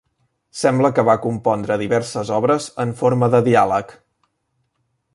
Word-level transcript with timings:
Sembla 0.61 0.89
que 0.99 1.03
va 1.09 1.15
compondre 1.25 1.77
diverses 1.83 2.33
obres 2.39 2.71
en 2.87 2.97
forma 3.03 3.33
de 3.37 3.43
diàleg. 3.49 3.95